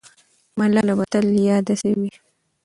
ملاله 0.57 0.93
به 0.97 1.05
تل 1.11 1.25
یاده 1.49 1.73
سوې 1.81 1.93
وي. 2.01 2.11